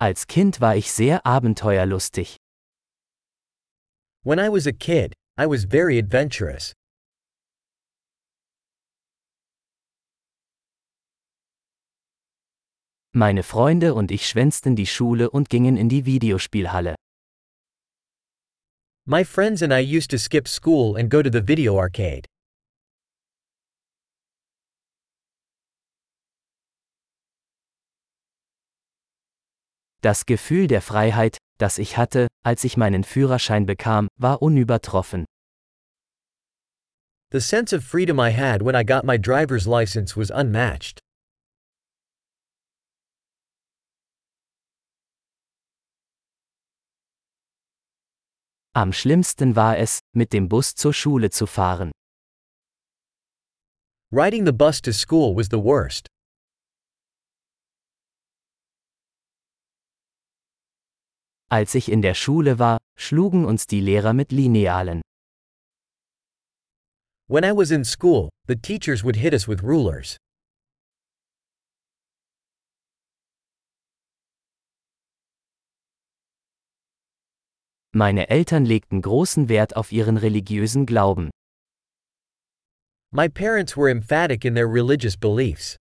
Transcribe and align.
Als 0.00 0.28
Kind 0.28 0.60
war 0.60 0.76
ich 0.76 0.92
sehr 0.92 1.26
abenteuerlustig. 1.26 2.36
When 4.22 4.38
I 4.38 4.48
was 4.48 4.68
a 4.68 4.72
kid, 4.72 5.12
I 5.36 5.46
was 5.46 5.64
very 5.64 5.98
adventurous. 5.98 6.72
Meine 13.12 13.42
Freunde 13.42 13.94
und 13.94 14.12
ich 14.12 14.28
schwänzten 14.28 14.76
die 14.76 14.86
Schule 14.86 15.30
und 15.30 15.50
gingen 15.50 15.76
in 15.76 15.88
die 15.88 16.06
Videospielhalle. 16.06 16.94
My 19.04 19.24
friends 19.24 19.62
and 19.62 19.72
I 19.72 19.80
used 19.80 20.12
to 20.12 20.18
skip 20.18 20.46
school 20.46 20.96
and 20.96 21.10
go 21.10 21.22
to 21.22 21.30
the 21.30 21.42
video 21.42 21.76
arcade. 21.76 22.26
Das 30.08 30.24
Gefühl 30.24 30.68
der 30.68 30.80
Freiheit, 30.80 31.36
das 31.58 31.76
ich 31.76 31.98
hatte, 31.98 32.28
als 32.42 32.64
ich 32.64 32.78
meinen 32.78 33.04
Führerschein 33.04 33.66
bekam, 33.66 34.08
war 34.18 34.40
unübertroffen. 34.40 35.26
The 37.30 37.40
sense 37.40 37.76
of 37.76 37.84
freedom 37.84 38.18
I 38.18 38.30
had 38.30 38.64
when 38.64 38.74
I 38.74 38.84
got 38.84 39.04
my 39.04 39.18
driver's 39.18 39.66
license 39.66 40.16
was 40.16 40.30
unmatched. 40.30 40.98
Am 48.74 48.94
schlimmsten 48.94 49.56
war 49.56 49.76
es, 49.76 49.98
mit 50.16 50.32
dem 50.32 50.48
Bus 50.48 50.74
zur 50.74 50.94
Schule 50.94 51.28
zu 51.28 51.46
fahren. 51.46 51.92
Riding 54.10 54.46
the 54.46 54.52
bus 54.52 54.80
to 54.80 54.92
school 54.94 55.36
was 55.36 55.48
the 55.50 55.58
worst. 55.62 56.08
Als 61.50 61.74
ich 61.74 61.90
in 61.90 62.02
der 62.02 62.12
Schule 62.12 62.58
war, 62.58 62.76
schlugen 62.98 63.46
uns 63.46 63.66
die 63.66 63.80
Lehrer 63.80 64.12
mit 64.12 64.32
Linealen. 64.32 65.00
When 67.26 67.42
I 67.42 67.52
was 67.52 67.70
in 67.70 67.84
school, 67.84 68.28
the 68.46 68.56
teachers 68.56 69.02
would 69.02 69.16
hit 69.16 69.32
us 69.32 69.48
with 69.48 69.62
rulers. 69.62 70.18
Meine 77.94 78.28
Eltern 78.28 78.66
legten 78.66 79.00
großen 79.00 79.48
Wert 79.48 79.74
auf 79.74 79.90
ihren 79.90 80.18
religiösen 80.18 80.84
Glauben. 80.84 81.30
My 83.10 83.26
parents 83.26 83.74
were 83.74 83.90
emphatic 83.90 84.44
in 84.44 84.54
their 84.54 84.68
religious 84.68 85.16
beliefs. 85.16 85.78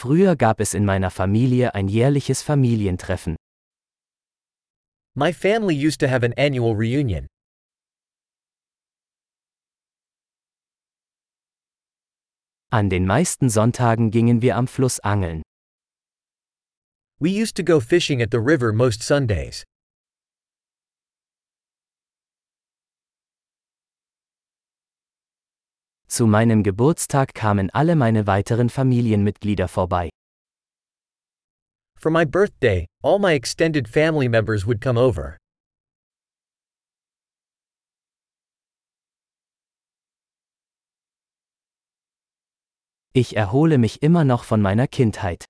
Früher 0.00 0.36
gab 0.36 0.60
es 0.60 0.74
in 0.74 0.84
meiner 0.84 1.10
Familie 1.10 1.74
ein 1.74 1.88
jährliches 1.88 2.40
Familientreffen. 2.40 3.34
My 5.16 5.32
family 5.32 5.74
used 5.74 5.98
to 5.98 6.06
have 6.06 6.24
an 6.24 6.32
annual 6.34 6.76
reunion. 6.76 7.26
An 12.70 12.88
den 12.88 13.06
meisten 13.06 13.50
Sonntagen 13.50 14.12
gingen 14.12 14.40
wir 14.40 14.54
am 14.54 14.68
Fluss 14.68 15.00
angeln. 15.00 15.42
We 17.18 17.30
used 17.30 17.56
to 17.56 17.64
go 17.64 17.80
fishing 17.80 18.22
at 18.22 18.30
the 18.30 18.38
river 18.38 18.72
most 18.72 19.02
Sundays. 19.02 19.64
Zu 26.10 26.26
meinem 26.26 26.62
Geburtstag 26.62 27.34
kamen 27.34 27.68
alle 27.70 27.94
meine 27.94 28.26
weiteren 28.26 28.70
Familienmitglieder 28.70 29.68
vorbei. 29.68 30.08
For 31.98 32.10
my 32.10 32.24
birthday, 32.24 32.86
all 33.02 33.18
my 33.18 33.34
extended 33.34 33.86
family 33.86 34.26
members 34.26 34.66
would 34.66 34.80
come 34.80 34.98
over. 34.98 35.36
Ich 43.12 43.36
erhole 43.36 43.76
mich 43.76 44.02
immer 44.02 44.24
noch 44.24 44.44
von 44.44 44.62
meiner 44.62 44.86
Kindheit. 44.86 45.44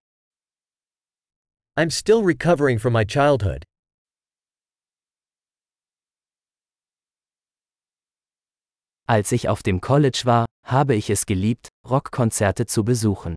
I'm 1.77 1.91
still 1.91 2.23
recovering 2.25 2.81
from 2.81 2.93
my 2.93 3.05
childhood. 3.05 3.63
Als 9.07 9.31
ich 9.33 9.49
auf 9.49 9.63
dem 9.63 9.81
College 9.81 10.23
war, 10.25 10.48
habe 10.71 10.95
ich 10.95 11.11
es 11.11 11.25
geliebt, 11.25 11.69
Rockkonzerte 11.89 12.67
zu 12.67 12.85
besuchen. 12.85 13.35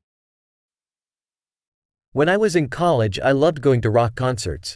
When 2.13 2.27
I 2.27 2.37
was 2.37 2.55
in 2.55 2.69
college, 2.69 3.19
I 3.19 3.31
loved 3.31 3.61
going 3.61 3.81
to 3.81 3.89
rock 3.89 4.15
concerts. 4.15 4.75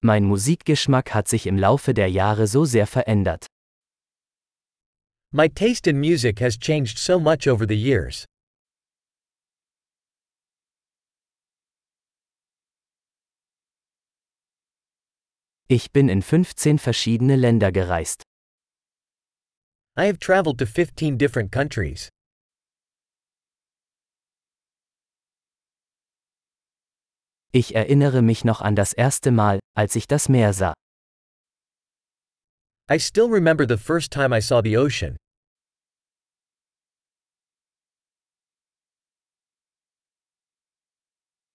Mein 0.00 0.24
Musikgeschmack 0.24 1.14
hat 1.14 1.28
sich 1.28 1.46
im 1.46 1.56
Laufe 1.56 1.94
der 1.94 2.08
Jahre 2.08 2.46
so 2.46 2.64
sehr 2.64 2.86
verändert. 2.86 3.46
My 5.32 5.48
taste 5.48 5.88
in 5.88 6.00
music 6.00 6.40
has 6.40 6.56
changed 6.56 6.98
so 6.98 7.20
much 7.20 7.46
over 7.46 7.66
the 7.66 7.76
years. 7.76 8.24
Ich 15.70 15.92
bin 15.92 16.08
in 16.08 16.22
15 16.22 16.78
verschiedene 16.78 17.36
Länder 17.36 17.72
gereist. 17.72 18.22
I 19.98 20.06
have 20.06 20.18
traveled 20.18 20.56
to 20.60 20.64
15 20.64 21.18
different 21.18 21.52
countries. 21.52 22.08
Ich 27.52 27.74
erinnere 27.74 28.22
mich 28.22 28.46
noch 28.46 28.62
an 28.62 28.76
das 28.76 28.94
erste 28.94 29.30
Mal, 29.30 29.60
als 29.74 29.94
ich 29.94 30.06
das 30.06 30.30
Meer 30.30 30.54
sah. 30.54 30.72
I 32.90 32.98
still 32.98 33.28
remember 33.28 33.66
the 33.68 33.76
first 33.76 34.10
time 34.10 34.34
I 34.34 34.40
saw 34.40 34.62
the 34.62 34.78
ocean. 34.78 35.18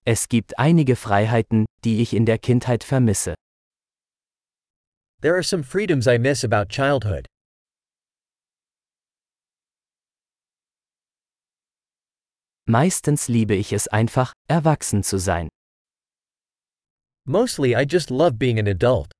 Es 0.04 0.28
gibt 0.28 0.56
einige 0.56 0.94
Freiheiten, 0.94 1.66
die 1.84 2.00
ich 2.00 2.14
in 2.14 2.26
der 2.26 2.38
Kindheit 2.38 2.84
vermisse. 2.84 3.34
There 5.24 5.38
are 5.38 5.42
some 5.42 5.62
freedoms 5.62 6.06
I 6.06 6.18
miss 6.18 6.44
about 6.44 6.68
childhood. 6.68 7.26
Meistens 12.68 13.30
liebe 13.30 13.54
ich 13.54 13.72
es 13.72 13.88
einfach, 13.88 14.34
erwachsen 14.50 15.02
zu 15.02 15.18
sein. 15.18 15.48
Mostly 17.24 17.74
I 17.74 17.86
just 17.86 18.10
love 18.10 18.38
being 18.38 18.58
an 18.58 18.66
adult. 18.66 19.12